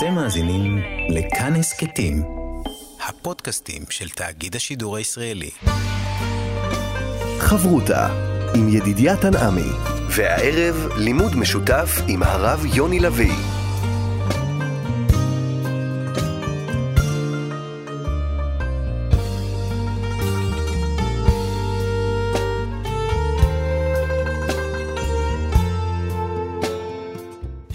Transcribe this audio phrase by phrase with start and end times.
[0.00, 0.78] אתם מאזינים
[1.08, 2.22] לכאן הסכתים,
[3.08, 5.50] הפודקאסטים של תאגיד השידור הישראלי.
[7.38, 8.08] חברותה
[8.54, 9.70] עם ידידיה תנעמי,
[10.10, 13.59] והערב לימוד משותף עם הרב יוני לביא.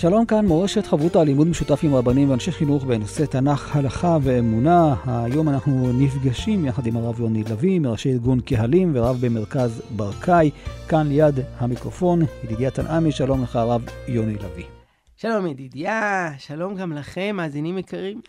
[0.05, 4.95] שלום כאן, מורשת חברותא, לימוד משותף עם רבנים ואנשי חינוך בנושא תנ"ך, הלכה ואמונה.
[5.05, 10.51] היום אנחנו נפגשים יחד עם הרב יוני לביא, מראשי ארגון קהלים ורב במרכז ברקאי.
[10.87, 14.65] כאן ליד המיקרופון, ידידיה תנעמי, שלום לך הרב יוני לביא.
[15.17, 18.21] שלום ידידיה, שלום גם לכם, מאזינים יקרים.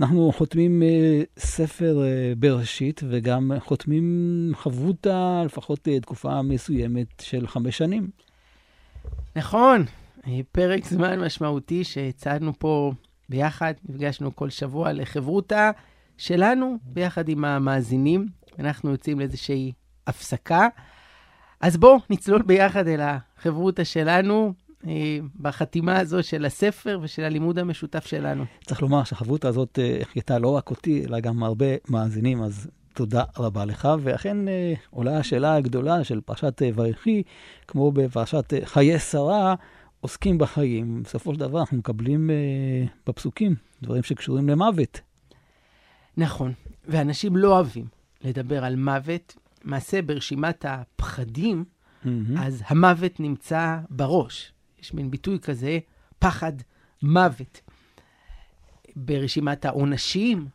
[0.00, 7.78] אנחנו חותמים uh, ספר uh, בראשית וגם חותמים חברותא, לפחות uh, תקופה מסוימת של חמש
[7.78, 8.08] שנים.
[9.36, 9.84] נכון,
[10.52, 12.92] פרק זמן משמעותי שהצעדנו פה
[13.28, 15.70] ביחד, נפגשנו כל שבוע לחברותא
[16.18, 18.26] שלנו ביחד עם המאזינים.
[18.58, 19.72] אנחנו יוצאים לאיזושהי
[20.06, 20.68] הפסקה.
[21.60, 24.52] אז בואו נצלול ביחד אל החברותא שלנו
[24.86, 28.44] אה, בחתימה הזו של הספר ושל הלימוד המשותף שלנו.
[28.64, 33.64] צריך לומר שהחברותא הזאת החייתה לא רק אותי, אלא גם הרבה מאזינים, אז תודה רבה
[33.64, 33.88] לך.
[34.02, 37.22] ואכן אה, עולה השאלה הגדולה של פרשת ויחי,
[37.68, 39.54] כמו בפרשת חיי שרה,
[40.00, 45.00] עוסקים בחיים, בסופו של דבר אנחנו מקבלים אה, בפסוקים דברים שקשורים למוות.
[46.16, 46.52] נכון,
[46.88, 47.86] ואנשים לא אוהבים
[48.20, 49.36] לדבר על מוות.
[49.64, 52.08] מעשה ברשימת הפחדים, mm-hmm.
[52.38, 54.52] אז המוות נמצא בראש.
[54.80, 55.78] יש מין ביטוי כזה,
[56.18, 56.52] פחד
[57.02, 57.60] מוות.
[58.96, 60.48] ברשימת העונשים,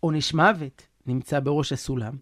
[0.00, 2.16] עונש מוות נמצא בראש הסולם.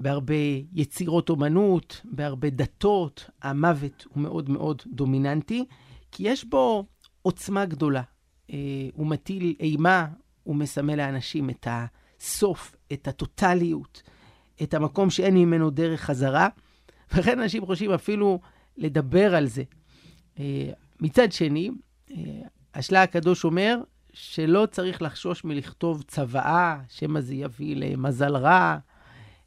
[0.00, 0.34] בהרבה
[0.72, 5.64] יצירות אומנות, בהרבה דתות, המוות הוא מאוד מאוד דומיננטי,
[6.12, 6.86] כי יש בו
[7.22, 8.02] עוצמה גדולה.
[8.50, 8.56] אה,
[8.94, 10.06] הוא מטיל אימה,
[10.42, 14.02] הוא מסמל לאנשים את הסוף, את הטוטליות,
[14.62, 16.48] את המקום שאין ממנו דרך חזרה,
[17.12, 18.40] ולכן אנשים חושבים אפילו
[18.76, 19.62] לדבר על זה.
[20.38, 20.70] אה,
[21.00, 21.70] מצד שני,
[22.10, 22.16] אה,
[22.74, 23.78] השלה הקדוש אומר
[24.12, 28.78] שלא צריך לחשוש מלכתוב צוואה, שמא זה יביא למזל רע,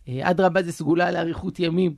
[0.09, 1.95] אדרבה זה סגולה לאריכות ימים.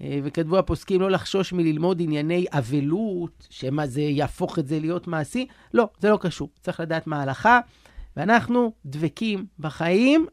[0.00, 5.46] אה, וכתבו הפוסקים לא לחשוש מללמוד ענייני אבלות, שמא זה יהפוך את זה להיות מעשי.
[5.74, 6.50] לא, זה לא קשור.
[6.60, 7.60] צריך לדעת מה ההלכה,
[8.16, 10.26] ואנחנו דבקים בחיים,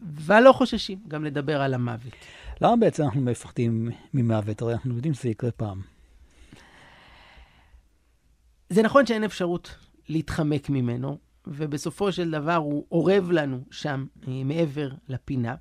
[0.00, 2.12] ולא חוששים גם לדבר על המוות.
[2.60, 4.62] למה בעצם אנחנו מפחדים ממוות?
[4.62, 5.80] הרי אנחנו יודעים שזה יקרה פעם.
[8.70, 9.74] זה נכון שאין אפשרות
[10.08, 15.54] להתחמק ממנו, ובסופו של דבר הוא אורב לנו שם אה, מעבר לפינה.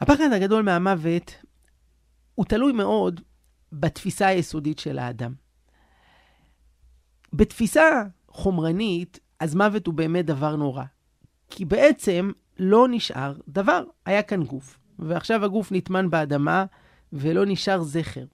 [0.00, 1.34] הפחד הגדול מהמוות
[2.34, 3.20] הוא תלוי מאוד
[3.72, 5.34] בתפיסה היסודית של האדם.
[7.32, 10.84] בתפיסה חומרנית, אז מוות הוא באמת דבר נורא.
[11.50, 13.84] כי בעצם לא נשאר דבר.
[14.06, 16.64] היה כאן גוף, ועכשיו הגוף נטמן באדמה
[17.12, 18.24] ולא נשאר זכר.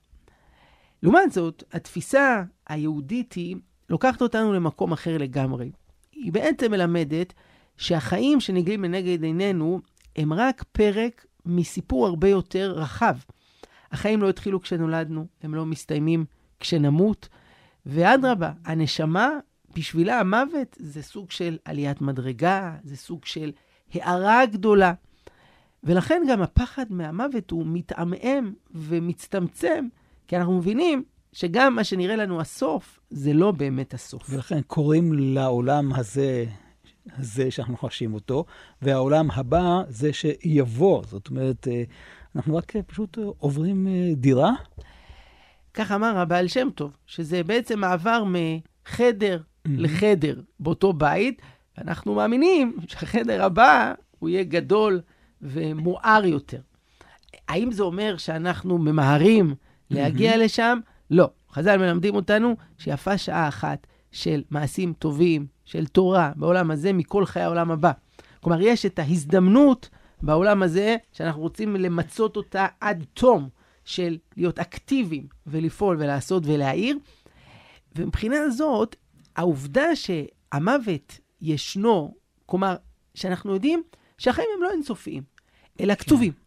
[1.02, 3.56] לעומת זאת, התפיסה היהודית היא
[3.91, 5.70] לוקחת אותנו למקום אחר לגמרי.
[6.12, 7.32] היא בעצם מלמדת
[7.76, 9.81] שהחיים שנגלים לנגד עינינו
[10.16, 13.16] הם רק פרק מסיפור הרבה יותר רחב.
[13.93, 16.25] החיים לא התחילו כשנולדנו, הם לא מסתיימים
[16.60, 17.28] כשנמות,
[17.87, 19.28] ואדרבה, הנשמה,
[19.77, 23.53] בשבילה המוות זה סוג של עליית מדרגה, זה סוג של
[23.94, 24.93] הארה גדולה.
[25.84, 29.87] ולכן גם הפחד מהמוות הוא מתעמעם ומצטמצם,
[30.28, 34.22] כי אנחנו מבינים שגם מה שנראה לנו הסוף, זה לא באמת הסוף.
[34.31, 36.44] ולכן קוראים לעולם הזה
[37.19, 38.44] זה שאנחנו חשים אותו,
[38.82, 41.03] והעולם הבא זה שיבוא.
[41.06, 41.82] זאת אומרת, אה,
[42.37, 44.53] אנחנו רק אה, פשוט אה, עוברים דירה.
[45.75, 49.41] כך אמר הבעל שם טוב, שזה בעצם מעבר מחדר.
[49.66, 51.43] לחדר באותו בית,
[51.78, 55.00] ואנחנו מאמינים שהחדר הבא הוא יהיה גדול
[55.43, 56.60] ומואר יותר.
[57.48, 59.54] האם זה אומר שאנחנו ממהרים
[59.91, 60.37] להגיע.
[60.37, 60.78] לשם?
[61.10, 61.31] לא.
[61.53, 67.43] חז"ל מלמדים אותנו שיפה שעה אחת של מעשים טובים, של תורה בעולם הזה מכל חיי
[67.43, 67.93] העולם הבא.
[68.40, 69.88] כלומר, יש את ההזדמנות
[70.22, 73.49] בעולם הזה, שאנחנו רוצים למצות אותה עד תום,
[73.84, 76.99] של להיות אקטיביים ולפעול ולעשות ולהעיר.
[77.96, 78.96] ומבחינה זאת,
[79.37, 82.14] העובדה שהמוות ישנו,
[82.46, 82.76] כלומר,
[83.14, 83.82] שאנחנו יודעים
[84.19, 85.22] שהחיים הם לא אינסופיים,
[85.81, 86.32] אלא כתובים.
[86.32, 86.38] כן.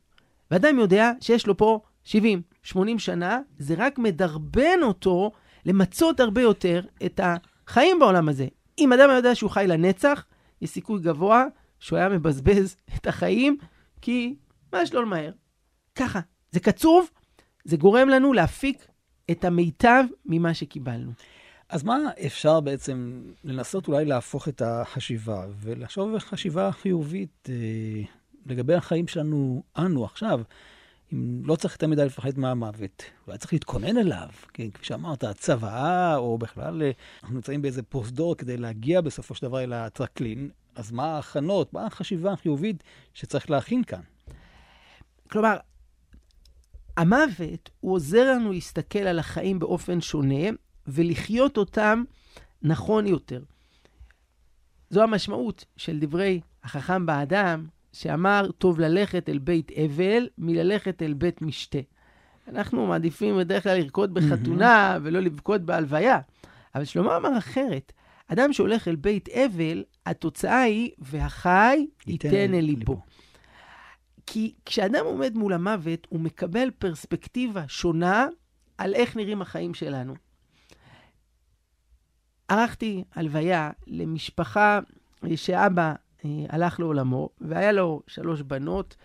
[0.52, 5.32] ואדם יודע שיש לו פה 70, 80 שנה, זה רק מדרבן אותו
[5.66, 8.48] למצות הרבה יותר את החיים בעולם הזה.
[8.80, 10.26] אם אדם יודע שהוא חי לנצח,
[10.62, 11.46] יש סיכוי גבוה
[11.80, 13.58] שהוא היה מבזבז את החיים,
[14.02, 14.36] כי
[14.74, 15.32] מה יש לו למהר?
[15.96, 16.20] ככה,
[16.52, 17.10] זה קצוב,
[17.64, 18.88] זה גורם לנו להפיק
[19.32, 21.12] את המיטב ממה שקיבלנו.
[21.70, 28.02] אז מה אפשר בעצם לנסות אולי להפוך את החשיבה ולחשוב חשיבה חיובית אה,
[28.46, 30.42] לגבי החיים שלנו, אנו עכשיו?
[31.14, 36.16] אם לא צריך יותר מדי לפחד מהמוות, אולי צריך להתכונן אליו, כן, כפי שאמרת, צוואה,
[36.18, 36.92] או בכלל, אה,
[37.24, 41.86] אנחנו נמצאים באיזה פרוזדור כדי להגיע בסופו של דבר אל הטרקלין, אז מה ההכנות, מה
[41.86, 42.84] החשיבה החיובית
[43.14, 44.02] שצריך להכין כאן?
[45.32, 45.58] כלומר,
[46.98, 50.50] המוות, הוא עוזר לנו להסתכל על החיים באופן שונה,
[50.88, 52.04] ולחיות אותם
[52.62, 53.44] נכון יותר.
[54.90, 61.42] זו המשמעות של דברי החכם באדם, שאמר, טוב ללכת אל בית אבל מללכת אל בית
[61.42, 61.80] משתה.
[62.48, 66.20] אנחנו מעדיפים בדרך כלל לרקוד בחתונה ולא לבכות בהלוויה.
[66.76, 67.92] אבל שלמה אמר אחרת,
[68.28, 73.02] אדם שהולך אל בית אבל, התוצאה היא, והחי ייתן אל ליבו.
[74.26, 78.28] כי כשאדם עומד מול המוות, הוא מקבל פרספקטיבה שונה
[78.78, 80.16] על איך נראים החיים שלנו.
[82.48, 84.80] ערכתי הלוויה למשפחה
[85.36, 85.94] שאבא
[86.50, 88.96] הלך לעולמו, והיה לו שלוש בנות,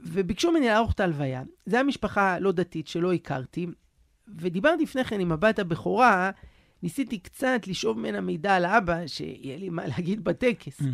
[0.00, 1.42] וביקשו ממני לערוך את ההלוויה.
[1.66, 3.66] זו הייתה משפחה לא דתית שלא הכרתי,
[4.28, 6.30] ודיברתי לפני כן עם הבת הבכורה,
[6.82, 10.80] ניסיתי קצת לשאוב ממנה מידע על האבא, שיהיה לי מה להגיד בטקס.
[10.80, 10.84] Mm-hmm.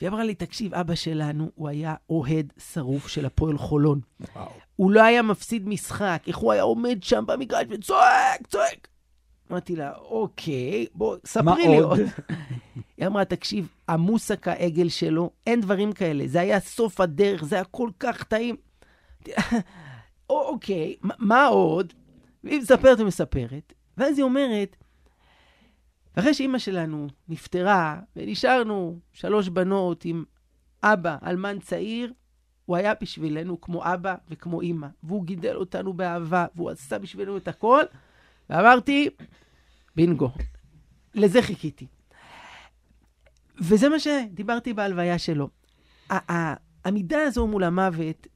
[0.00, 4.00] והיא אמרה לי, תקשיב, אבא שלנו, הוא היה אוהד שרוף של הפועל חולון.
[4.34, 4.52] וואו.
[4.76, 8.88] הוא לא היה מפסיד משחק, איך הוא היה עומד שם במגרש וצועק, צועק.
[9.50, 12.00] אמרתי לה, אוקיי, בוא, ספרי לי עוד.
[12.96, 16.26] היא אמרה, תקשיב, המוסק העגל שלו, אין דברים כאלה.
[16.26, 18.56] זה היה סוף הדרך, זה היה כל כך טעים.
[20.30, 21.92] אוקיי, מה עוד?
[22.44, 24.76] והיא מספרת ומספרת, ואז היא אומרת,
[26.16, 30.24] ואחרי שאימא שלנו נפטרה, ונשארנו שלוש בנות עם
[30.82, 32.12] אבא, אלמן צעיר,
[32.64, 37.48] הוא היה בשבילנו כמו אבא וכמו אימא, והוא גידל אותנו באהבה, והוא עשה בשבילנו את
[37.48, 37.82] הכל,
[38.50, 39.08] ואמרתי,
[39.96, 40.30] בינגו,
[41.14, 41.86] לזה חיכיתי.
[43.60, 45.48] וזה מה שדיברתי בהלוויה שלו.
[46.10, 48.26] העמידה הזו מול המוות,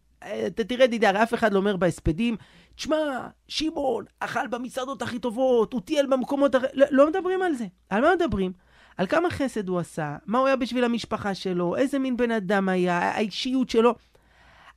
[0.47, 2.37] אתה תראה, דידי, הרי אף אחד לא אומר בהספדים,
[2.75, 6.67] תשמע, שמעון אכל במסעדות הכי טובות, הוא טייל במקומות הכי...
[6.75, 7.67] לא, לא מדברים על זה.
[7.91, 8.53] על מה מדברים?
[8.97, 12.69] על כמה חסד הוא עשה, מה הוא היה בשביל המשפחה שלו, איזה מין בן אדם
[12.69, 13.95] היה, האישיות שלו.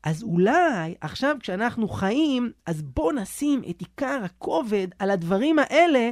[0.05, 6.09] אז אולי עכשיו כשאנחנו חיים, אז בואו נשים את עיקר הכובד על הדברים האלה,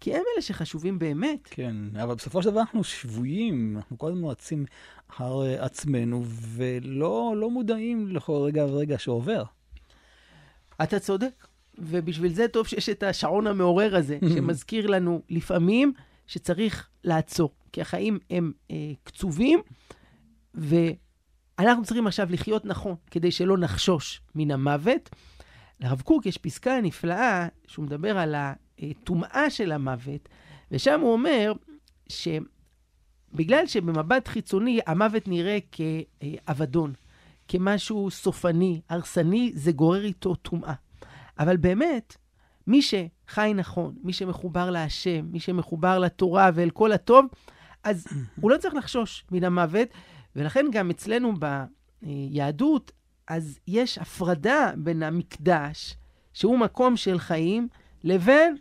[0.00, 1.38] כי הם אלה שחשובים באמת.
[1.50, 4.64] כן, אבל בסופו של דבר אנחנו שבויים, אנחנו כל הזמן רצים
[5.10, 9.44] אחר עצמנו, ולא לא מודעים לכל רגע ורגע שעובר.
[10.82, 11.46] אתה צודק,
[11.78, 15.92] ובשביל זה טוב שיש את השעון המעורר הזה, שמזכיר לנו לפעמים
[16.26, 19.60] שצריך לעצור, כי החיים הם אה, קצובים,
[21.62, 25.10] ואנחנו צריכים עכשיו לחיות נכון, כדי שלא נחשוש מן המוות.
[25.80, 28.34] לרב קוק יש פסקה נפלאה, שהוא מדבר על
[28.78, 30.28] הטומאה של המוות,
[30.70, 31.52] ושם הוא אומר
[32.08, 36.92] שבגלל שבמבט חיצוני המוות נראה כאבדון,
[37.48, 40.74] כמשהו סופני, הרסני, זה גורר איתו טומאה.
[41.38, 42.16] אבל באמת,
[42.66, 47.26] מי שחי נכון, מי שמחובר להשם, מי שמחובר לתורה ואל כל הטוב,
[47.84, 48.06] אז
[48.40, 49.88] הוא לא צריך לחשוש מן המוות,
[50.36, 51.32] ולכן גם אצלנו
[52.02, 52.92] ביהדות,
[53.28, 55.96] אז יש הפרדה בין המקדש,
[56.32, 57.68] שהוא מקום של חיים,
[58.04, 58.56] לבין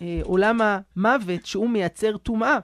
[0.00, 2.58] אה, עולם המוות, שהוא מייצר טומאה.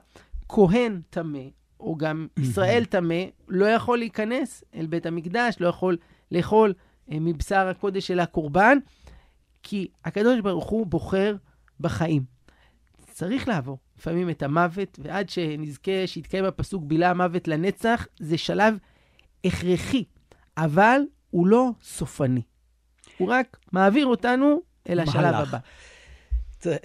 [0.49, 1.39] כהן טמא,
[1.79, 5.97] או גם ישראל טמא, לא יכול להיכנס אל בית המקדש, לא יכול
[6.31, 6.73] לאכול
[7.11, 8.77] אה, מבשר הקודש של הקורבן,
[9.63, 11.35] כי הקדוש ברוך הוא בוחר
[11.79, 12.23] בחיים.
[13.11, 18.77] צריך לעבור לפעמים את המוות, ועד שנזכה שיתקיים הפסוק בילה המוות לנצח, זה שלב
[19.45, 20.03] הכרחי,
[20.57, 22.41] אבל הוא לא סופני.
[23.17, 25.57] הוא רק מעביר אותנו אל השלב הבא.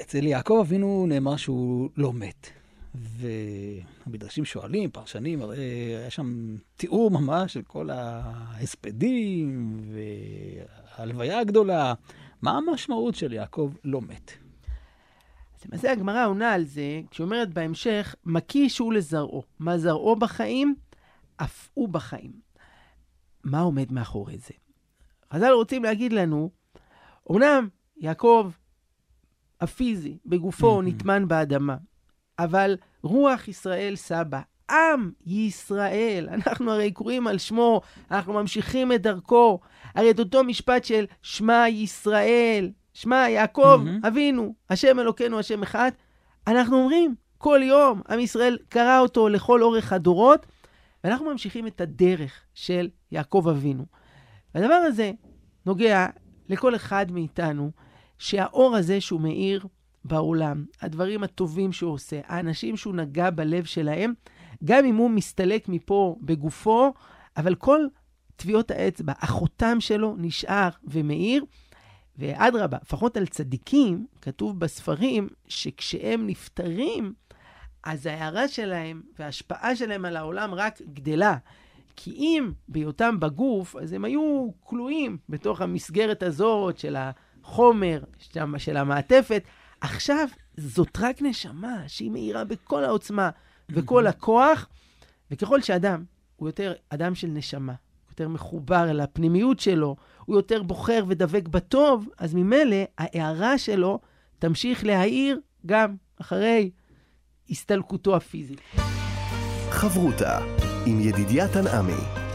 [0.01, 2.51] אצל יעקב אבינו נאמר שהוא לא מת.
[2.95, 5.59] והמדרשים שואלים, פרשנים, הרי
[5.97, 9.77] היה שם תיאור ממש של כל ההספדים
[10.99, 11.95] וההלוויה הגדולה.
[12.43, 14.46] מה המשמעות של יעקב לא מת?
[15.57, 19.43] אז למעשה הגמרא עונה על זה, כשאומרת בהמשך, מקיש הוא לזרעו.
[19.59, 20.75] מה זרעו בחיים?
[21.37, 22.33] אף הוא בחיים.
[23.45, 24.55] מה עומד מאחורי זה?
[25.33, 26.51] חז"ל רוצים להגיד לנו,
[27.31, 28.51] אמנם יעקב
[29.61, 31.77] הפיזי, בגופו, נטמן באדמה,
[32.39, 39.61] אבל רוח ישראל סבא, עם ישראל, אנחנו הרי קוראים על שמו, אנחנו ממשיכים את דרכו.
[39.95, 44.09] הרי את אותו משפט של שמע ישראל, שמע יעקב mm-hmm.
[44.09, 45.91] אבינו, השם אלוקינו, השם אחד,
[46.47, 50.47] אנחנו אומרים כל יום, עם ישראל קרא אותו לכל אורך הדורות,
[51.05, 53.87] ואנחנו ממשיכים את הדרך של יעקב אבינו.
[54.55, 55.13] והדבר הזה
[55.67, 56.07] נוגע
[56.49, 57.71] לכל אחד מאיתנו,
[58.19, 59.67] שהאור הזה שהוא מאיר
[60.05, 64.15] בעולם, הדברים הטובים שהוא עושה, האנשים שהוא נגע בלב שלהם,
[64.65, 66.93] גם אם הוא מסתלק מפה בגופו,
[67.37, 67.81] אבל כל
[68.37, 71.45] טביעות האצבע, החותם שלו נשאר ומאיר.
[72.19, 77.13] ואדרבה, לפחות על צדיקים, כתוב בספרים שכשהם נפטרים,
[77.85, 81.37] אז ההערה שלהם וההשפעה שלהם על העולם רק גדלה.
[81.97, 88.01] כי אם בהיותם בגוף, אז הם היו כלואים בתוך המסגרת הזאת של החומר,
[88.59, 89.43] של המעטפת.
[89.81, 93.31] עכשיו, זאת רק נשמה שהיא מאירה בכל העוצמה
[93.69, 94.69] וכל הכוח,
[95.31, 96.05] וככל שאדם
[96.37, 97.75] הוא יותר אדם של נשמה,
[98.17, 103.99] יותר מחובר אל הפנימיות שלו, הוא יותר בוחר ודבק בטוב, אז ממילא ההערה שלו
[104.39, 106.71] תמשיך להאיר גם אחרי
[107.51, 108.61] הסתלקותו הפיזית.
[109.71, 110.39] חברותה
[110.87, 112.26] עם ידידיה תנעמי.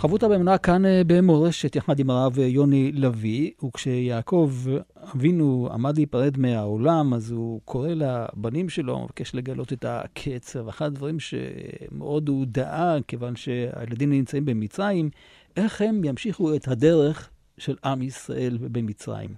[0.00, 4.52] חברותה באמונה כאן אה, במורשת יחד עם הרב יוני לביא, וכשיעקב
[5.14, 10.66] אבינו עמד להיפרד מהעולם, אז הוא קורא לבנים שלו, מבקש לגלות את הקצר.
[10.66, 15.10] ואחד הדברים שמאוד הוא דאג, כיוון שהילדים נמצאים במצרים,
[15.56, 19.30] איך הם ימשיכו את הדרך של עם ישראל במצרים.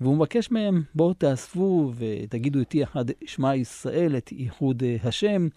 [0.00, 5.48] והוא מבקש מהם, בואו תאספו ותגידו איתי יחד שמע ישראל, את ייחוד אה, השם,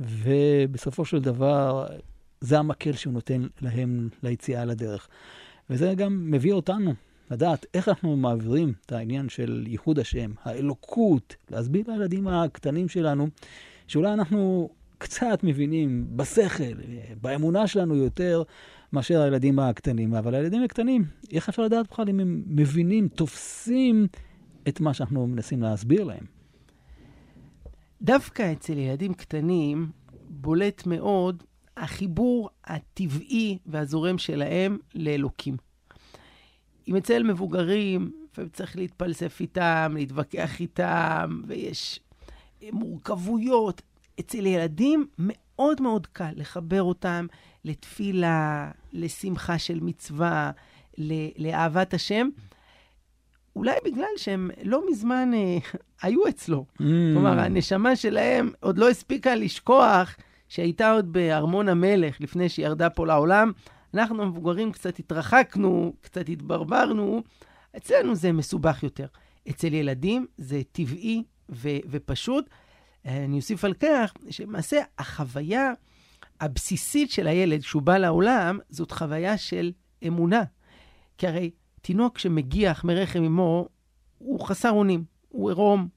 [0.00, 1.86] ובסופו של דבר
[2.40, 5.08] זה המקל שהוא נותן להם ליציאה לדרך.
[5.70, 6.94] וזה גם מביא אותנו
[7.30, 13.28] לדעת איך אנחנו מעבירים את העניין של ייחוד השם, האלוקות, להסביר לילדים הקטנים שלנו,
[13.86, 16.74] שאולי אנחנו קצת מבינים בשכל,
[17.20, 18.42] באמונה שלנו יותר
[18.92, 20.14] מאשר הילדים הקטנים.
[20.14, 24.06] אבל הילדים הקטנים, איך אפשר לדעת בכלל אם הם מבינים, תופסים
[24.68, 26.24] את מה שאנחנו מנסים להסביר להם?
[28.02, 29.90] דווקא אצל ילדים קטנים
[30.28, 31.42] בולט מאוד
[31.80, 35.56] החיבור הטבעי והזורם שלהם לאלוקים.
[36.88, 42.00] אם אצל מבוגרים, לפעמים צריך להתפלסף איתם, להתווכח איתם, ויש
[42.72, 43.82] מורכבויות.
[44.20, 47.26] אצל ילדים מאוד מאוד קל לחבר אותם
[47.64, 50.50] לתפילה, לשמחה של מצווה,
[51.38, 52.28] לאהבת השם.
[53.56, 55.58] אולי בגלל שהם לא מזמן אה,
[56.02, 56.64] היו אצלו.
[56.72, 56.82] Mm.
[57.12, 60.16] כלומר, הנשמה שלהם עוד לא הספיקה לשכוח
[60.50, 63.52] שהייתה עוד בארמון המלך לפני שהיא ירדה פה לעולם.
[63.94, 67.22] אנחנו המבוגרים קצת התרחקנו, קצת התברברנו,
[67.76, 69.06] אצלנו זה מסובך יותר.
[69.50, 72.50] אצל ילדים זה טבעי ו- ופשוט.
[73.04, 75.72] אני אוסיף על כך שלמעשה החוויה
[76.40, 79.72] הבסיסית של הילד שהוא בא לעולם, זאת חוויה של
[80.06, 80.42] אמונה.
[81.18, 83.68] כי הרי תינוק שמגיח מרחם אמו,
[84.18, 85.88] הוא חסר אונים, הוא עירום,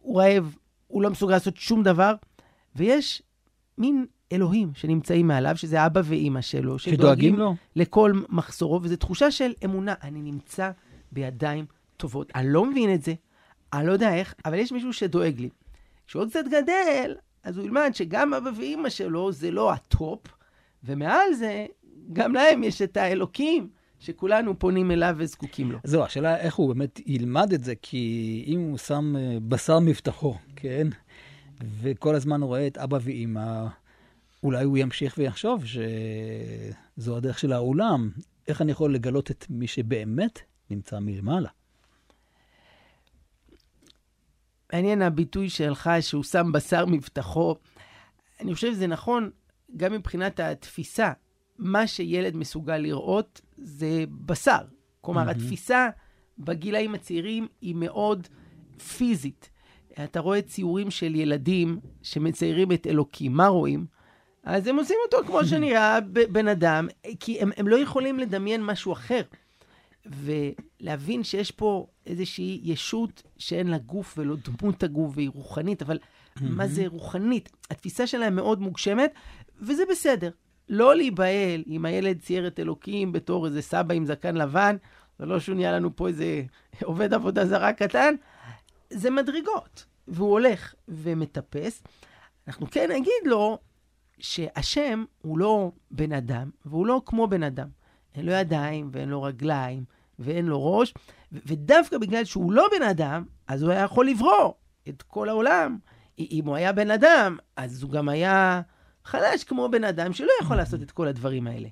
[0.00, 0.56] הוא רעב,
[0.86, 2.14] הוא לא מסוגל לעשות שום דבר,
[2.76, 3.22] ויש
[3.78, 9.52] מין אלוהים שנמצאים מעליו, שזה אבא ואימא שלו, שדואגים לו לכל מחסורו, וזו תחושה של
[9.64, 9.94] אמונה.
[10.02, 10.70] אני נמצא
[11.12, 11.66] בידיים
[11.96, 12.32] טובות.
[12.34, 13.14] אני לא מבין את זה,
[13.72, 15.48] אני לא יודע איך, אבל יש מישהו שדואג לי.
[16.06, 20.20] כשהוא קצת גדל, אז הוא ילמד שגם אבא ואימא שלו זה לא הטופ,
[20.84, 21.66] ומעל זה,
[22.12, 23.68] גם להם יש את האלוקים.
[24.00, 25.78] שכולנו פונים אליו וזקוקים לו.
[25.84, 30.34] זהו, השאלה איך הוא באמת ילמד את זה, כי אם הוא שם אה, בשר מבטחו,
[30.56, 30.88] כן?
[31.80, 33.66] וכל הזמן הוא רואה את אבא ואימא,
[34.42, 38.10] אולי הוא ימשיך ויחשוב שזו הדרך של העולם.
[38.48, 40.38] איך אני יכול לגלות את מי שבאמת
[40.70, 41.48] נמצא מלמעלה?
[44.72, 47.56] מעניין הביטוי שלך שהוא שם בשר מבטחו.
[48.40, 49.30] אני חושב שזה נכון
[49.76, 51.12] גם מבחינת התפיסה.
[51.58, 54.60] מה שילד מסוגל לראות זה בשר.
[55.00, 55.30] כלומר, mm-hmm.
[55.30, 55.88] התפיסה
[56.38, 58.28] בגילאים הצעירים היא מאוד
[58.96, 59.50] פיזית.
[60.04, 63.32] אתה רואה ציורים של ילדים שמציירים את אלוקים.
[63.32, 63.86] מה רואים?
[64.44, 66.00] אז הם עושים אותו כמו שנראה
[66.32, 66.88] בן אדם,
[67.20, 69.22] כי הם, הם לא יכולים לדמיין משהו אחר.
[70.06, 75.98] ולהבין שיש פה איזושהי ישות שאין לה גוף ולא דמות הגוף והיא רוחנית, אבל
[76.40, 77.48] מה זה רוחנית?
[77.70, 79.12] התפיסה שלהם מאוד מוגשמת,
[79.60, 80.30] וזה בסדר.
[80.68, 84.76] לא להיבהל אם הילד צייר את אלוקים בתור איזה סבא עם זקן לבן,
[85.18, 86.42] זה לא שהוא נהיה לנו פה איזה
[86.84, 88.14] עובד עבודה זרה קטן,
[88.90, 89.84] זה מדרגות.
[90.08, 91.82] והוא הולך ומטפס.
[92.48, 93.58] אנחנו כן נגיד לו
[94.18, 97.68] שהשם הוא לא בן אדם, והוא לא כמו בן אדם.
[98.14, 99.84] אין לו ידיים ואין לו רגליים
[100.18, 100.94] ואין לו ראש,
[101.32, 104.52] ודווקא בגלל שהוא לא בן אדם, אז הוא היה יכול לברוא
[104.88, 105.78] את כל העולם.
[106.18, 108.60] אם הוא היה בן אדם, אז הוא גם היה
[109.04, 111.68] חלש כמו בן אדם שלא יכול לעשות את כל הדברים האלה.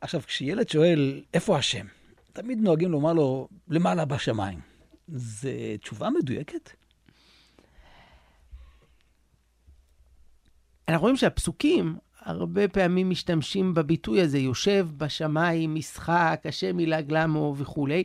[0.00, 1.86] עכשיו, כשילד שואל, איפה השם?
[2.32, 4.75] תמיד נוהגים לומר לו, למעלה בשמיים.
[5.08, 5.48] זו
[5.80, 6.70] תשובה מדויקת?
[10.88, 18.04] אנחנו רואים שהפסוקים הרבה פעמים משתמשים בביטוי הזה, יושב בשמיים, משחק, השם ילעג למו וכולי,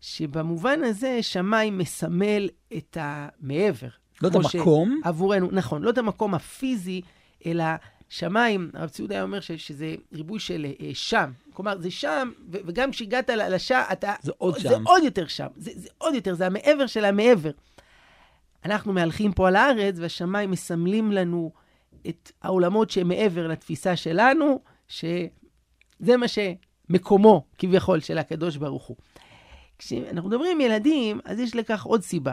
[0.00, 3.88] שבמובן הזה שמיים מסמל את המעבר.
[4.22, 7.00] לא את המקום, עבורנו, נכון, לא את המקום הפיזי,
[7.46, 7.64] אלא
[8.14, 11.30] שמיים, הרב ציודה היה אומר ש, שזה ריבוי של אה, שם.
[11.52, 14.14] כלומר, זה שם, ו- וגם כשהגעת לשם, אתה...
[14.22, 14.86] זה עוד זה שם.
[14.86, 15.46] עוד יותר שם.
[15.56, 17.50] זה, זה עוד יותר, זה המעבר של המעבר.
[18.64, 21.52] אנחנו מהלכים פה על הארץ, והשמיים מסמלים לנו
[22.08, 28.96] את העולמות שמעבר לתפיסה שלנו, שזה מה שמקומו, כביכול, של הקדוש ברוך הוא.
[29.78, 32.32] כשאנחנו מדברים עם ילדים, אז יש לכך עוד סיבה.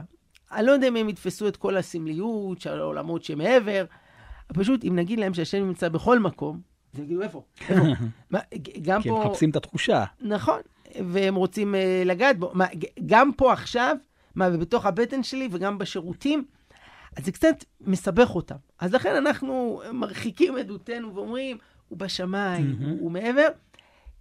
[0.51, 3.85] אני לא יודע אם הם יתפסו את כל הסמליות של העולמות שמעבר,
[4.53, 6.59] פשוט אם נגיד להם שהשם נמצא בכל מקום,
[6.93, 7.43] אז הם יגידו, איפה?
[7.69, 7.83] איפה?
[8.31, 8.39] מה,
[8.81, 9.21] גם כי פה...
[9.21, 10.03] הם מחפשים את התחושה.
[10.21, 10.59] נכון,
[10.95, 12.51] והם רוצים uh, לגעת בו.
[12.53, 12.65] מה,
[13.05, 13.97] גם פה עכשיו,
[14.35, 16.45] מה, ובתוך הבטן שלי וגם בשירותים,
[17.17, 18.55] אז זה קצת מסבך אותם.
[18.79, 22.89] אז לכן אנחנו מרחיקים עדותנו ואומרים, הוא בשמיים, מהמם.
[22.89, 23.47] הוא, הוא מעבר.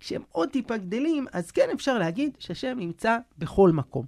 [0.01, 4.07] כשהם עוד טיפה גדלים, אז כן אפשר להגיד שהשם נמצא בכל מקום.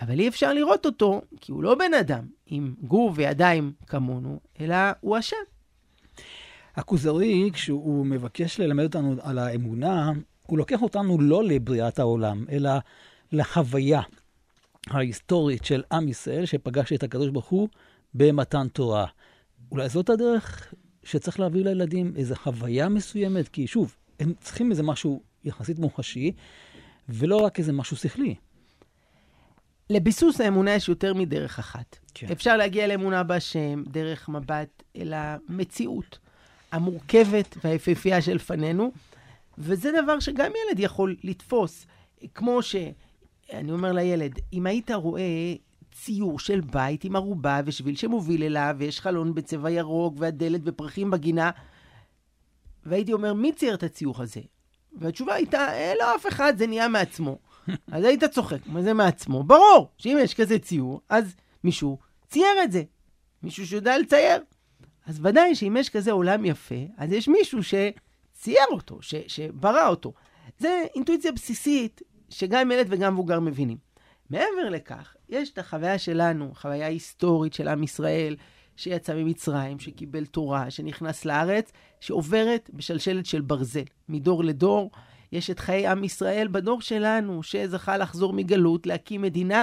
[0.00, 4.76] אבל אי אפשר לראות אותו, כי הוא לא בן אדם עם גוף וידיים כמונו, אלא
[5.00, 5.36] הוא השם.
[6.78, 10.12] הכוזרי, כשהוא מבקש ללמד אותנו על האמונה,
[10.46, 12.70] הוא לוקח אותנו לא לבריאת העולם, אלא
[13.32, 14.00] לחוויה
[14.86, 17.68] ההיסטורית של עם ישראל שפגש את הקדוש ברוך הוא
[18.14, 19.06] במתן תורה.
[19.72, 25.22] אולי זאת הדרך שצריך להביא לילדים, איזו חוויה מסוימת, כי שוב, הם צריכים איזה משהו
[25.44, 26.32] יחסית מוחשי,
[27.08, 28.34] ולא רק איזה משהו שכלי.
[29.90, 31.98] לביסוס האמונה יש יותר מדרך אחת.
[32.14, 32.26] כן.
[32.26, 32.32] כן.
[32.32, 36.18] אפשר להגיע לאמונה בהשם דרך מבט אל המציאות
[36.72, 38.92] המורכבת והיפהפייה שלפנינו,
[39.58, 41.86] וזה דבר שגם ילד יכול לתפוס.
[42.34, 45.54] כמו שאני אומר לילד, אם היית רואה
[45.92, 51.50] ציור של בית עם ערובה ושביל שמוביל אליו, ויש חלון בצבע ירוק, והדלת ופרחים בגינה,
[52.86, 54.40] והייתי אומר, מי צייר את הציור הזה?
[54.92, 57.38] והתשובה הייתה, אה, לא, אף אחד, זה נהיה מעצמו.
[57.92, 59.42] אז היית צוחק, מה זה מעצמו?
[59.44, 61.34] ברור שאם יש כזה ציור, אז
[61.64, 61.98] מישהו
[62.28, 62.82] צייר את זה.
[63.42, 64.42] מישהו שיודע לצייר.
[65.08, 70.12] אז ודאי שאם יש כזה עולם יפה, אז יש מישהו שצייר אותו, ש, שברא אותו.
[70.58, 73.76] זה אינטואיציה בסיסית שגם ילד וגם מבוגר מבינים.
[74.30, 78.36] מעבר לכך, יש את החוויה שלנו, חוויה היסטורית של עם ישראל,
[78.76, 84.90] שיצא ממצרים, שקיבל תורה, שנכנס לארץ, שעוברת בשלשלת של ברזל, מדור לדור.
[85.32, 89.62] יש את חיי עם ישראל בדור שלנו, שזכה לחזור מגלות, להקים מדינה.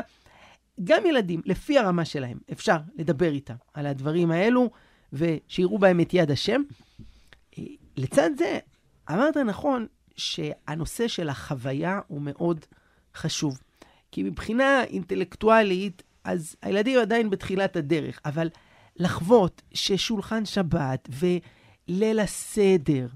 [0.83, 4.69] גם ילדים, לפי הרמה שלהם, אפשר לדבר איתם על הדברים האלו,
[5.15, 6.61] ושיראו בהם את יד השם.
[7.97, 8.59] לצד זה,
[9.11, 12.65] אמרת נכון שהנושא של החוויה הוא מאוד
[13.15, 13.59] חשוב.
[14.11, 18.49] כי מבחינה אינטלקטואלית, אז הילדים עדיין בתחילת הדרך, אבל
[18.95, 21.09] לחוות ששולחן שבת
[21.89, 23.07] וליל הסדר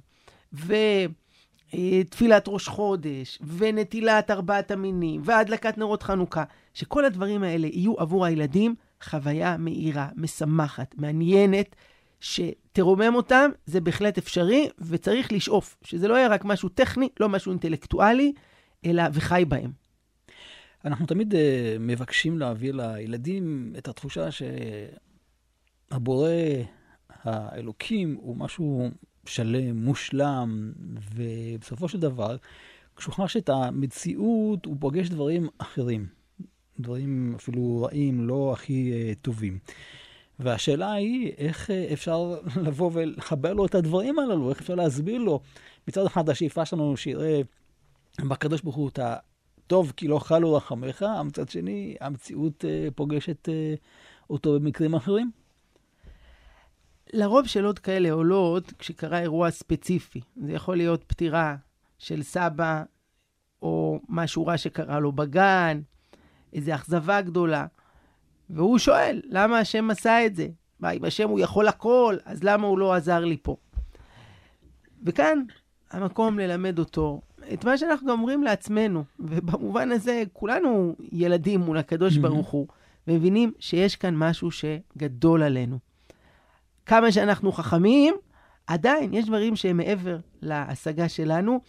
[1.73, 8.75] ותפילת ראש חודש ונטילת ארבעת המינים והדלקת נרות חנוכה, שכל הדברים האלה יהיו עבור הילדים
[9.03, 11.75] חוויה מהירה, משמחת, מעניינת,
[12.19, 17.51] שתרומם אותם, זה בהחלט אפשרי, וצריך לשאוף, שזה לא יהיה רק משהו טכני, לא משהו
[17.51, 18.33] אינטלקטואלי,
[18.85, 19.71] אלא וחי בהם.
[20.85, 21.37] אנחנו תמיד uh,
[21.79, 24.27] מבקשים להעביר לילדים את התחושה
[25.91, 26.29] שהבורא,
[27.23, 28.89] האלוקים, הוא משהו
[29.25, 30.71] שלם, מושלם,
[31.15, 32.37] ובסופו של דבר,
[32.95, 36.18] כשהוא חש את המציאות, הוא פוגש דברים אחרים.
[36.79, 39.59] דברים אפילו רעים, לא הכי uh, טובים.
[40.39, 44.49] והשאלה היא, איך uh, אפשר לבוא ולחבר לו את הדברים הללו?
[44.49, 45.39] איך אפשר להסביר לו?
[45.87, 47.41] מצד אחד, השאיפה שלנו שיראה
[48.19, 49.15] בקדוש ברוך הוא את ה...
[49.67, 53.49] טוב כי לא חלו רחמך, מצד שני, המציאות uh, פוגשת
[54.29, 55.31] אותו במקרים אחרים.
[57.13, 60.21] לרוב שאלות כאלה עולות כשקרה אירוע ספציפי.
[60.35, 61.55] זה יכול להיות פטירה
[61.97, 62.83] של סבא,
[63.61, 65.81] או משהו רע שקרה לו בגן,
[66.53, 67.65] איזו אכזבה גדולה.
[68.49, 70.47] והוא שואל, למה השם עשה את זה?
[70.79, 73.55] מה, אם השם הוא יכול הכל, אז למה הוא לא עזר לי פה?
[75.05, 75.39] וכאן
[75.91, 77.21] המקום ללמד אותו
[77.53, 82.21] את מה שאנחנו גם אומרים לעצמנו, ובמובן הזה כולנו ילדים מול הקדוש Mhm.
[82.21, 82.67] ברוך הוא,
[83.07, 85.79] ומבינים שיש כאן משהו שגדול עלינו.
[86.85, 88.15] כמה שאנחנו חכמים,
[88.67, 91.59] עדיין יש דברים שהם מעבר להשגה שלנו,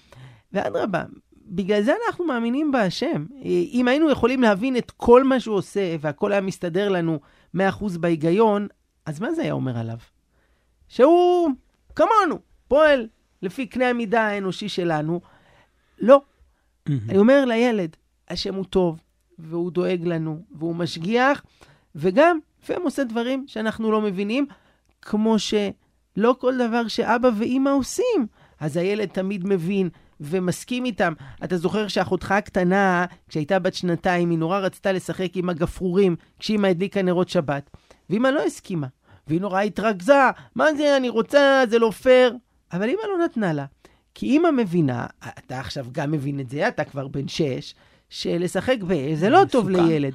[0.52, 1.04] ואדרבה,
[1.50, 3.26] בגלל זה אנחנו מאמינים בהשם.
[3.72, 7.20] אם היינו יכולים להבין את כל מה שהוא עושה, והכל היה מסתדר לנו
[7.56, 7.58] 100%
[8.00, 8.66] בהיגיון,
[9.06, 9.96] אז מה זה היה אומר עליו?
[10.88, 11.50] שהוא
[11.96, 13.08] כמונו, פועל
[13.42, 15.20] לפי קנה המידה האנושי שלנו.
[15.98, 16.22] לא.
[16.88, 17.96] אני אומר לילד,
[18.28, 19.00] השם הוא טוב,
[19.38, 21.42] והוא דואג לנו, והוא משגיח,
[21.94, 24.46] וגם לפעמים עושה דברים שאנחנו לא מבינים,
[25.02, 28.26] כמו שלא כל דבר שאבא ואימא עושים,
[28.60, 29.88] אז הילד תמיד מבין
[30.20, 31.12] ומסכים איתם.
[31.44, 37.02] אתה זוכר שאחותך הקטנה, כשהייתה בת שנתיים, היא נורא רצתה לשחק עם הגפרורים כשאמא הדליקה
[37.02, 37.70] נרות שבת,
[38.10, 38.86] ואמא לא הסכימה,
[39.26, 42.36] והיא נורא התרכזה, מה זה, אני רוצה, זה לא פייר.
[42.72, 43.64] אבל אמא לא נתנה לה.
[44.14, 45.06] כי אמא מבינה,
[45.38, 47.74] אתה עכשיו גם מבין את זה, אתה כבר בן שש,
[48.08, 50.12] שלשחק באש זה לא טוב לילד.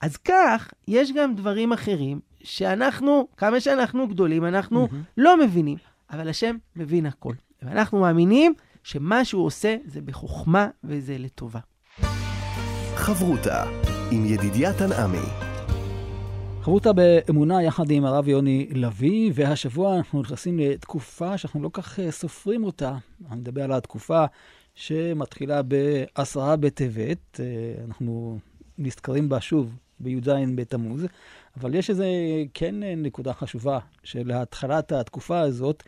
[0.00, 5.12] אז כך, יש גם דברים אחרים שאנחנו, כמה שאנחנו גדולים, אנחנו mm-hmm.
[5.16, 5.76] לא מבינים,
[6.10, 7.34] אבל השם מבין הכל.
[7.62, 8.54] ואנחנו מאמינים
[8.84, 11.60] שמה שהוא עושה זה בחוכמה וזה לטובה.
[12.94, 13.64] חברותה
[14.10, 15.26] עם ידידיה תנעמי.
[16.62, 22.10] חברותה באמונה יחד עם הרב יוני לביא, והשבוע אנחנו נכנסים לתקופה שאנחנו לא כך אה,
[22.10, 22.96] סופרים אותה.
[23.30, 24.24] אני מדבר על התקופה
[24.74, 28.38] שמתחילה בעשרה בטבת, אה, אנחנו
[28.78, 31.06] נזכרים בה שוב בי"ז בתמוז,
[31.56, 32.06] אבל יש איזה
[32.54, 35.82] כן נקודה חשובה של התחלת התקופה הזאת,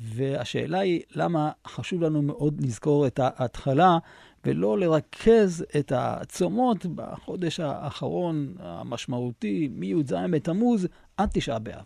[0.00, 3.98] והשאלה היא למה חשוב לנו מאוד לזכור את ההתחלה
[4.44, 11.84] ולא לרכז את הצומות בחודש האחרון המשמעותי, מי"ז בתמוז עד תשעה באב.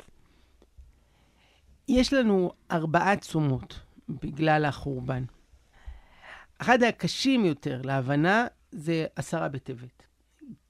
[1.88, 5.25] יש לנו ארבעה צומות בגלל החורבן.
[6.59, 10.03] אחד הקשים יותר להבנה זה עשרה בטבת.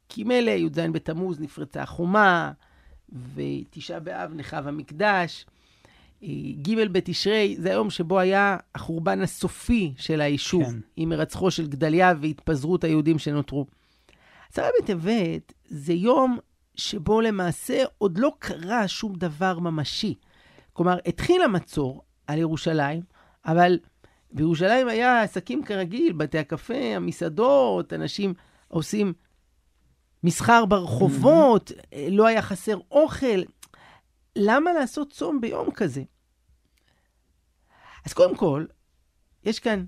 [0.08, 2.52] כי מילא י"ז בתמוז נפרצה החומה,
[3.34, 5.46] ותשעה באב נחרב המקדש.
[6.62, 10.76] ג' בתשרי זה היום שבו היה החורבן הסופי של היישוב, כן.
[10.96, 13.66] עם מרצחו של גדליה והתפזרות היהודים שנותרו.
[14.52, 16.38] עשרה בטבת זה יום
[16.74, 20.14] שבו למעשה עוד לא קרה שום דבר ממשי.
[20.72, 23.02] כלומר, התחיל המצור על ירושלים,
[23.46, 23.78] אבל
[24.32, 28.34] בירושלים היה עסקים כרגיל, בתי הקפה, המסעדות, אנשים
[28.68, 29.12] עושים
[30.24, 31.96] מסחר ברחובות, mm-hmm.
[32.10, 33.42] לא היה חסר אוכל.
[34.42, 36.02] למה לעשות צום ביום כזה?
[38.06, 38.64] אז קודם כל,
[39.44, 39.84] יש כאן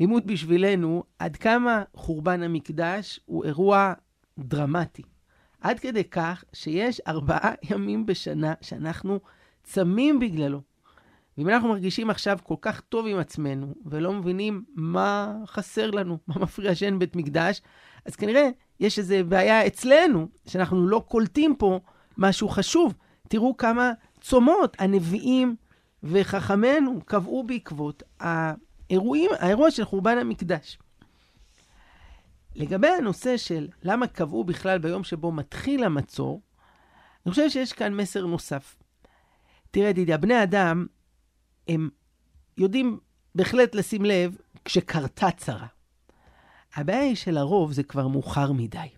[0.00, 3.92] לימוד בשבילנו עד כמה חורבן המקדש הוא אירוע
[4.38, 5.02] דרמטי.
[5.60, 9.20] עד כדי כך שיש ארבעה ימים בשנה שאנחנו
[9.62, 10.60] צמים בגללו.
[11.38, 16.34] ואם אנחנו מרגישים עכשיו כל כך טוב עם עצמנו, ולא מבינים מה חסר לנו, מה
[16.38, 17.62] מפריע שאין בית מקדש,
[18.04, 18.48] אז כנראה
[18.80, 21.80] יש איזו בעיה אצלנו, שאנחנו לא קולטים פה
[22.18, 22.94] משהו חשוב.
[23.28, 25.56] תראו כמה צומות הנביאים
[26.02, 30.78] וחכמינו קבעו בעקבות האירועים, האירוע של חורבן המקדש.
[32.54, 36.40] לגבי הנושא של למה קבעו בכלל ביום שבו מתחיל המצור,
[37.26, 38.76] אני חושב שיש כאן מסר נוסף.
[39.70, 40.86] תראה, דידיה, בני אדם,
[41.68, 41.88] הם
[42.58, 42.98] יודעים
[43.34, 45.66] בהחלט לשים לב כשקרתה צרה.
[46.74, 48.88] הבעיה היא שלרוב זה כבר מאוחר מדי.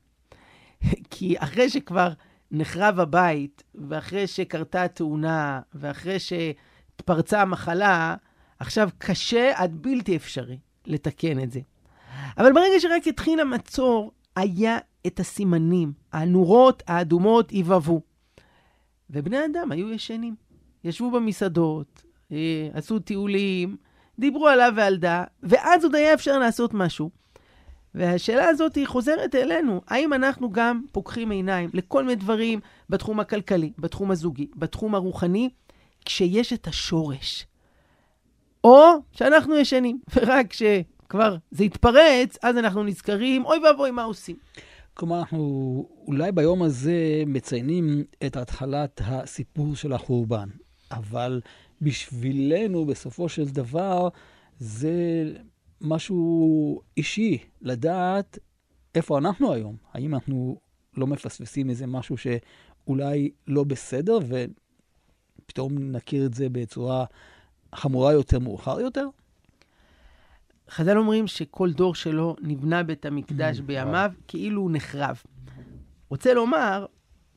[1.11, 2.13] כי אחרי שכבר
[2.51, 8.17] נחרב הבית, ואחרי שקרתה התאונה, ואחרי שהתפרצה המחלה,
[8.59, 11.61] עכשיו קשה עד בלתי אפשרי לתקן את זה.
[12.39, 18.01] אבל ברגע שרק התחיל המצור, היה את הסימנים, הנורות האדומות יבבו.
[19.11, 20.35] ובני אדם היו ישנים.
[20.85, 23.77] ישבו במסעדות, אה, עשו טיולים,
[24.19, 27.11] דיברו עליו ועל דה, ואז עוד היה אפשר לעשות משהו.
[27.99, 33.73] והשאלה הזאת היא חוזרת אלינו, האם אנחנו גם פוקחים עיניים לכל מיני דברים בתחום הכלכלי,
[33.79, 35.51] בתחום הזוגי, בתחום הרוחני,
[36.05, 37.47] כשיש את השורש.
[38.65, 44.37] או שאנחנו ישנים, ורק כשכבר זה יתפרץ, אז אנחנו נזכרים, אוי ואבוי, מה עושים?
[44.95, 50.49] כלומר, אנחנו אולי ביום הזה מציינים את התחלת הסיפור של החורבן,
[50.91, 51.41] אבל
[51.83, 54.09] בשבילנו, בסופו של דבר,
[54.59, 54.93] זה
[55.81, 58.39] משהו אישי, לדעת
[58.95, 59.77] איפה אנחנו היום.
[59.93, 60.61] האם אנחנו
[60.97, 67.05] לא מפספסים איזה משהו שאולי לא בסדר, ופתאום נכיר את זה בצורה
[67.75, 69.09] חמורה יותר מאוחר יותר?
[70.71, 75.23] חז"ל אומרים שכל דור שלו נבנה בית המקדש mm, בימיו כאילו הוא נחרב.
[76.09, 76.87] רוצה לומר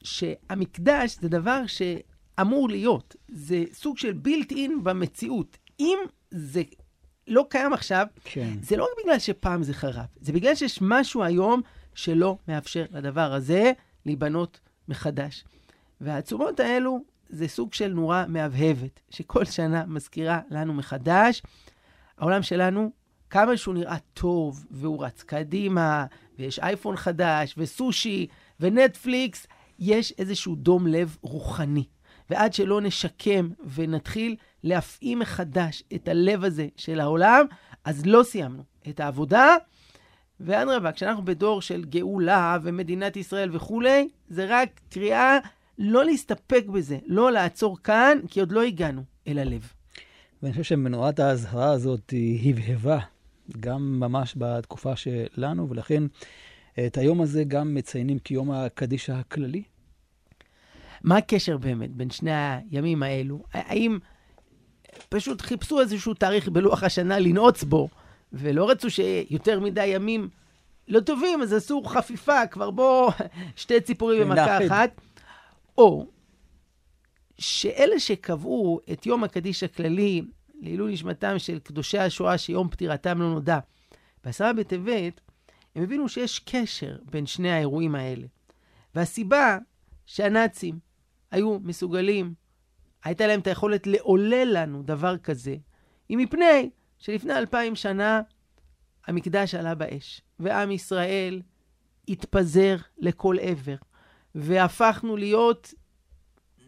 [0.03, 5.57] שהמקדש זה דבר שאמור להיות, זה סוג של בילט אין במציאות.
[5.79, 5.97] אם
[6.31, 6.63] זה
[7.31, 8.53] לא קיים עכשיו, כן.
[8.61, 11.61] זה לא רק בגלל שפעם זה חרב, זה בגלל שיש משהו היום
[11.95, 13.71] שלא מאפשר לדבר הזה
[14.05, 15.43] להיבנות מחדש.
[16.01, 21.41] והעצומות האלו זה סוג של נורה מהבהבת, שכל שנה מזכירה לנו מחדש.
[22.17, 22.91] העולם שלנו,
[23.29, 26.05] כמה שהוא נראה טוב, והוא רץ קדימה,
[26.39, 28.27] ויש אייפון חדש, וסושי,
[28.59, 29.47] ונטפליקס,
[29.79, 31.85] יש איזשהו דום לב רוחני.
[32.29, 37.45] ועד שלא נשקם ונתחיל להפעים מחדש את הלב הזה של העולם,
[37.85, 39.55] אז לא סיימנו את העבודה.
[40.39, 45.37] ואדרבה, כשאנחנו בדור של גאולה ומדינת ישראל וכולי, זה רק קריאה
[45.77, 49.73] לא להסתפק בזה, לא לעצור כאן, כי עוד לא הגענו אל הלב.
[50.43, 52.13] ואני חושב שמנורת האזהרה הזאת
[52.45, 52.99] הבהבה
[53.59, 56.03] גם ממש בתקופה שלנו, ולכן
[56.87, 59.63] את היום הזה גם מציינים כיום הקדיש הכללי.
[61.03, 62.31] מה הקשר באמת בין שני
[62.71, 63.43] הימים האלו?
[63.53, 63.99] האם
[65.09, 67.89] פשוט חיפשו איזשהו תאריך בלוח השנה לנעוץ בו,
[68.33, 70.29] ולא רצו שיותר מדי ימים
[70.87, 73.11] לא טובים, אז עשו חפיפה, כבר בוא,
[73.55, 75.01] שתי ציפורים במכה אחת.
[75.77, 76.07] או
[77.39, 80.21] שאלה שקבעו את יום הקדיש הכללי
[80.61, 83.59] לעילוי נשמתם של קדושי השואה שיום פטירתם לא נודע,
[84.23, 85.21] בעשרה בטבת,
[85.75, 88.27] הם הבינו שיש קשר בין שני האירועים האלה.
[88.95, 89.57] והסיבה
[90.05, 90.79] שהנאצים
[91.31, 92.33] היו מסוגלים,
[93.03, 95.55] הייתה להם את היכולת לעולל לנו דבר כזה,
[96.09, 98.21] היא מפני שלפני אלפיים שנה
[99.07, 101.41] המקדש עלה באש, ועם ישראל
[102.07, 103.75] התפזר לכל עבר,
[104.35, 105.73] והפכנו להיות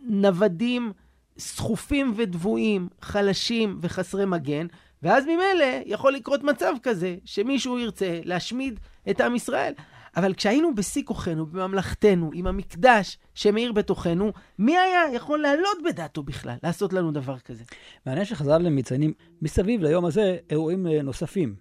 [0.01, 0.91] נוודים
[1.37, 4.67] סחופים ודבויים, חלשים וחסרי מגן,
[5.03, 9.73] ואז ממילא יכול לקרות מצב כזה, שמישהו ירצה להשמיד את עם ישראל.
[10.15, 16.55] אבל כשהיינו בשיא כוחנו, בממלכתנו, עם המקדש שמאיר בתוכנו, מי היה יכול לעלות בדעתו בכלל
[16.63, 17.63] לעשות לנו דבר כזה?
[18.05, 21.55] מעניין שחז"ל מציינים מסביב ליום הזה אירועים אה, נוספים.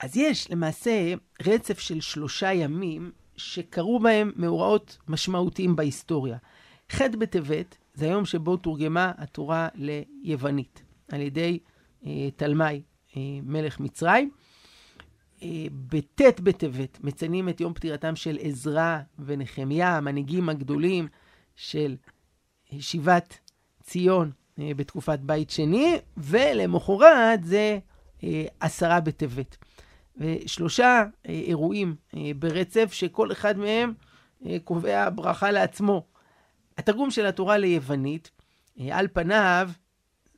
[0.00, 1.14] אז יש למעשה
[1.46, 6.36] רצף של שלושה ימים שקרו בהם מאורעות משמעותיים בהיסטוריה.
[6.92, 11.58] ח' בטבת זה היום שבו תורגמה התורה ליוונית על ידי
[12.06, 12.82] אה, תלמי,
[13.16, 14.30] אה, מלך מצרים.
[15.42, 21.08] אה, בט' בטבת מציינים את יום פטירתם של עזרא ונחמיה, המנהיגים הגדולים
[21.56, 21.96] של
[22.80, 23.38] שיבת
[23.82, 27.78] ציון אה, בתקופת בית שני, ולמחרת זה
[28.24, 29.56] אה, עשרה בטבת.
[30.16, 31.96] ושלושה אירועים
[32.38, 33.94] ברצף, שכל אחד מהם
[34.64, 36.06] קובע ברכה לעצמו.
[36.78, 38.30] התרגום של התורה ליוונית,
[38.90, 39.70] על פניו,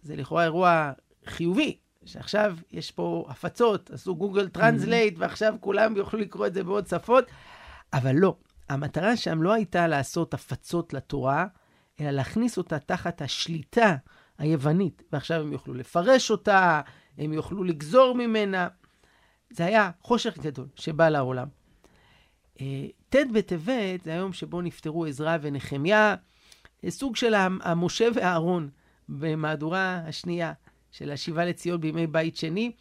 [0.02, 0.92] זה לכאורה אירוע
[1.26, 1.76] חיובי,
[2.08, 5.20] שעכשיו יש פה הפצות, עשו Google Translate, mm-hmm.
[5.20, 7.24] ועכשיו כולם יוכלו לקרוא את זה בעוד שפות,
[7.92, 8.36] אבל לא.
[8.68, 11.46] המטרה שם לא הייתה לעשות הפצות לתורה,
[12.00, 13.96] אלא להכניס אותה תחת השליטה
[14.38, 16.80] היוונית, ועכשיו הם יוכלו לפרש אותה,
[17.18, 18.68] הם יוכלו לגזור ממנה.
[19.50, 21.48] זה היה חושך גדול שבא לעולם.
[22.60, 26.14] אה, ט' בטבת זה היום שבו נפטרו עזרא ונחמיה,
[26.88, 28.68] סוג של המשה והאהרון
[29.08, 30.52] במהדורה השנייה
[30.90, 32.72] של השיבה לציון בימי בית שני.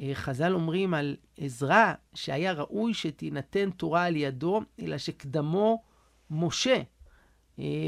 [0.00, 5.82] אה, חז"ל אומרים על עזרא שהיה ראוי שתינתן תורה על ידו, אלא שקדמו
[6.30, 6.82] משה.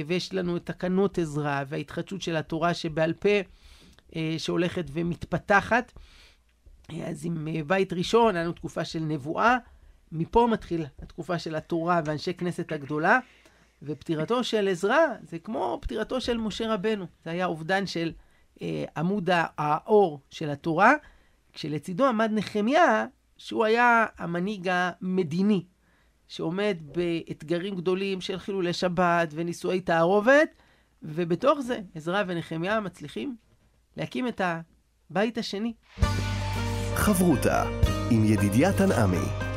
[0.07, 3.29] ויש לנו את תקנות עזרא וההתחדשות של התורה שבעל פה
[4.39, 5.93] שהולכת ומתפתחת.
[6.89, 9.57] אז עם אה, בית ראשון, היה לנו תקופה של נבואה,
[10.13, 13.19] מפה מתחיל התקופה של התורה ואנשי כנסת הגדולה,
[13.83, 17.07] ופטירתו של עזרא זה כמו פטירתו של משה רבנו.
[17.25, 18.13] זה היה אובדן של
[18.63, 20.93] אה, עמוד האור של התורה,
[21.53, 25.65] כשלצידו עמד נחמיה, שהוא היה המנהיג המדיני,
[26.29, 30.49] שעומד באתגרים גדולים של חילולי שבת ונישואי תערובת,
[31.03, 33.37] ובתוך זה עזרא ונחמיה מצליחים
[33.97, 34.41] להקים את
[35.11, 35.73] הבית השני.
[36.95, 37.65] חברותה
[38.11, 39.54] עם ידידיה תנעמי.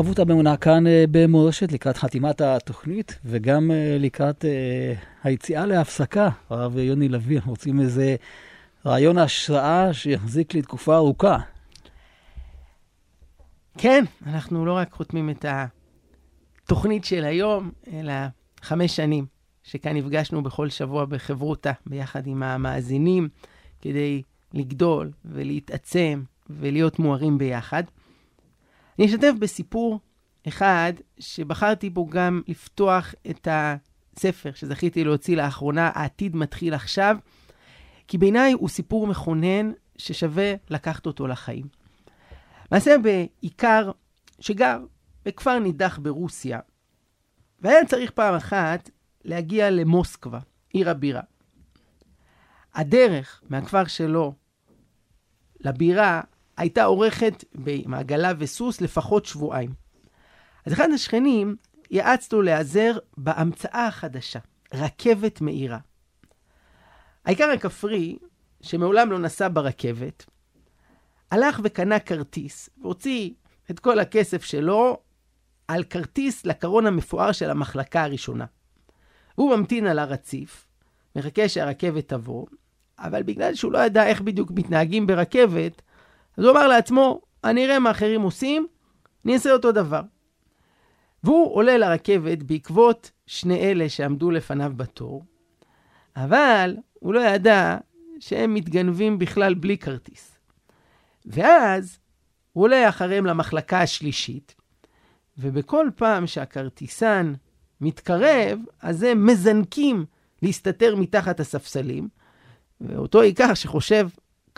[0.00, 6.28] חברותה באמונה כאן אה, במורשת לקראת חתימת התוכנית וגם אה, לקראת אה, היציאה להפסקה.
[6.50, 8.16] הרב יוני לביא, אנחנו רוצים איזה
[8.86, 11.38] רעיון השראה שיחזיק לי תקופה ארוכה.
[13.78, 15.44] כן, אנחנו לא רק חותמים את
[16.64, 18.12] התוכנית של היום, אלא
[18.62, 19.26] חמש שנים
[19.62, 23.28] שכאן נפגשנו בכל שבוע בחברותה, ביחד עם המאזינים,
[23.80, 24.22] כדי
[24.54, 27.82] לגדול ולהתעצם ולהיות מוארים ביחד.
[28.98, 30.00] אני אשתף בסיפור
[30.48, 37.16] אחד שבחרתי בו גם לפתוח את הספר שזכיתי להוציא לאחרונה, העתיד מתחיל עכשיו,
[38.08, 41.66] כי בעיניי הוא סיפור מכונן ששווה לקחת אותו לחיים.
[42.72, 43.90] מעשה בעיקר
[44.40, 44.78] שגר
[45.24, 46.58] בכפר נידח ברוסיה,
[47.60, 48.90] והיה צריך פעם אחת
[49.24, 50.38] להגיע למוסקבה,
[50.70, 51.22] עיר הבירה.
[52.74, 54.34] הדרך מהכפר שלו
[55.60, 56.20] לבירה
[56.60, 59.70] הייתה עורכת במעגלה וסוס לפחות שבועיים.
[60.66, 61.56] אז אחד השכנים
[61.90, 64.38] יעץ לו להיעזר בהמצאה החדשה,
[64.74, 65.78] רכבת מהירה.
[67.24, 68.18] העיקר הכפרי,
[68.60, 70.26] שמעולם לא נסע ברכבת,
[71.30, 73.30] הלך וקנה כרטיס, והוציא
[73.70, 74.98] את כל הכסף שלו
[75.68, 78.44] על כרטיס לקרון המפואר של המחלקה הראשונה.
[79.34, 80.66] הוא ממתין על הרציף,
[81.16, 82.46] מחכה שהרכבת תבוא,
[82.98, 85.82] אבל בגלל שהוא לא ידע איך בדיוק מתנהגים ברכבת,
[86.40, 88.66] אז הוא אמר לעצמו, אני אראה מה אחרים עושים,
[89.24, 90.00] אני אעשה אותו דבר.
[91.24, 95.24] והוא עולה לרכבת בעקבות שני אלה שעמדו לפניו בתור,
[96.16, 97.76] אבל הוא לא ידע
[98.20, 100.38] שהם מתגנבים בכלל בלי כרטיס.
[101.26, 101.98] ואז
[102.52, 104.54] הוא עולה אחריהם למחלקה השלישית,
[105.38, 107.32] ובכל פעם שהכרטיסן
[107.80, 110.04] מתקרב, אז הם מזנקים
[110.42, 112.08] להסתתר מתחת הספסלים,
[112.80, 114.08] ואותו עיקר שחושב,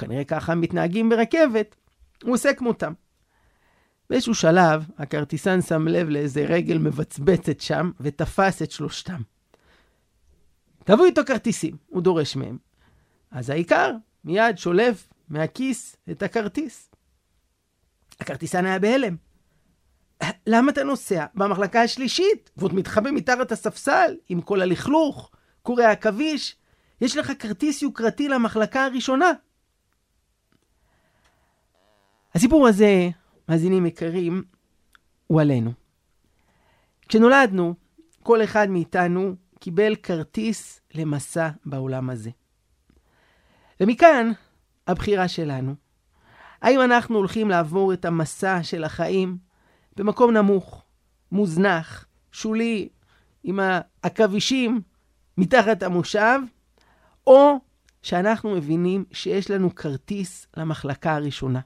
[0.03, 1.77] כנראה ככה מתנהגים ברכבת,
[2.23, 2.93] הוא עושה כמותם.
[4.11, 9.21] באיזשהו שלב, הכרטיסן שם לב לאיזה רגל מבצבצת שם, ותפס את שלושתם.
[10.85, 12.59] תבוא איתו כרטיסים, הוא דורש מהם.
[13.31, 13.91] אז העיקר
[14.25, 16.91] מיד שולף מהכיס את הכרטיס.
[18.21, 19.17] הכרטיסן היה בהלם.
[20.47, 25.31] למה אתה נוסע במחלקה השלישית ועוד מתחבא מתחת הספסל עם כל הלכלוך,
[25.63, 26.57] קורי העכביש?
[27.01, 29.33] יש לך כרטיס יוקרתי למחלקה הראשונה.
[32.35, 33.09] הסיפור הזה,
[33.49, 34.43] מאזינים יקרים,
[35.27, 35.73] הוא עלינו.
[37.09, 37.75] כשנולדנו,
[38.23, 42.31] כל אחד מאיתנו קיבל כרטיס למסע בעולם הזה.
[43.81, 44.33] ומכאן
[44.87, 45.75] הבחירה שלנו.
[46.63, 49.39] האם אנחנו הולכים לעבור את המסע של החיים
[49.97, 50.85] במקום נמוך,
[51.33, 52.89] מוזנח, שולי,
[53.45, 54.81] עם העכבישים
[55.39, 56.39] מתחת המושב,
[57.27, 57.59] או
[58.03, 61.61] שאנחנו מבינים שיש לנו כרטיס למחלקה הראשונה,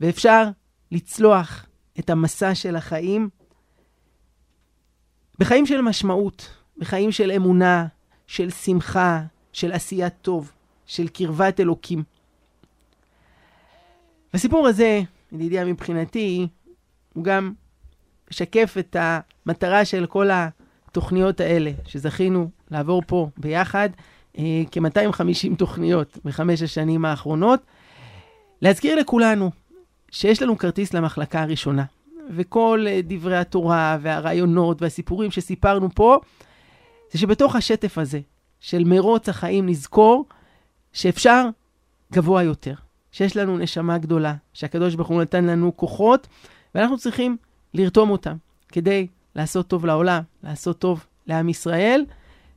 [0.00, 0.44] ואפשר
[0.92, 1.66] לצלוח
[1.98, 3.28] את המסע של החיים
[5.38, 7.86] בחיים של משמעות, בחיים של אמונה,
[8.26, 10.52] של שמחה, של עשיית טוב,
[10.86, 12.02] של קרבת אלוקים.
[14.34, 15.02] הסיפור הזה,
[15.32, 16.46] ידידיה מבחינתי,
[17.12, 17.52] הוא גם
[18.30, 23.88] משקף את המטרה של כל התוכניות האלה, שזכינו לעבור פה ביחד,
[24.38, 27.60] אה, כ-250 תוכניות בחמש השנים האחרונות.
[28.62, 29.50] להזכיר לכולנו
[30.14, 31.84] שיש לנו כרטיס למחלקה הראשונה,
[32.30, 36.18] וכל אה, דברי התורה והרעיונות והסיפורים שסיפרנו פה,
[37.12, 38.20] זה שבתוך השטף הזה
[38.60, 40.24] של מרוץ החיים נזכור
[40.92, 41.48] שאפשר
[42.12, 42.74] גבוה יותר,
[43.12, 46.26] שיש לנו נשמה גדולה, שהקדוש ברוך הוא נתן לנו כוחות,
[46.74, 47.36] ואנחנו צריכים
[47.74, 48.36] לרתום אותם
[48.68, 52.04] כדי לעשות טוב לעולם, לעשות טוב לעם ישראל,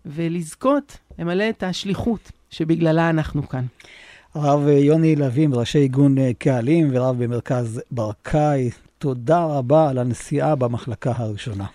[0.06, 3.66] ולזכות למלא את השליחות שבגללה אנחנו כאן.
[4.38, 11.66] הרב יוני לוים, ראשי ארגון קהלים ורב במרכז ברקאי, תודה רבה על הנסיעה במחלקה הראשונה.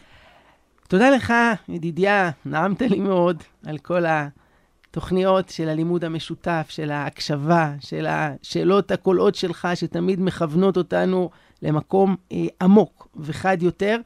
[0.88, 1.32] תודה לך,
[1.68, 9.34] ידידיה, נעמת לי מאוד על כל התוכניות של הלימוד המשותף, של ההקשבה, של השאלות הקולעות
[9.34, 11.30] שלך, שתמיד מכוונות אותנו
[11.62, 13.96] למקום אה, עמוק וחד יותר.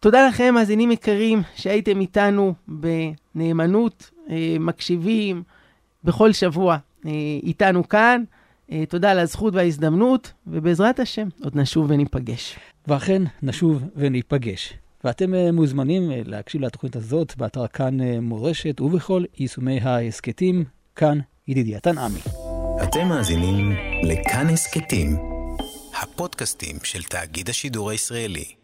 [0.00, 5.42] תודה לכם, מאזינים יקרים, שהייתם איתנו בנאמנות, אה, מקשיבים
[6.04, 6.78] בכל שבוע אה,
[7.42, 8.24] איתנו כאן.
[8.72, 12.58] אה, תודה על הזכות וההזדמנות, ובעזרת השם עוד נשוב וניפגש.
[12.88, 14.74] ואכן, נשוב וניפגש.
[15.04, 20.64] ואתם אה, מוזמנים אה, להקשיב לתוכנית הזאת באתר כאן אה, מורשת ובכל יישומי ההסכתים,
[20.96, 22.20] כאן ידידיה עמי.
[22.82, 25.16] אתם מאזינים לכאן הסכתים,
[26.02, 28.59] הפודקאסטים של תאגיד השידור הישראלי.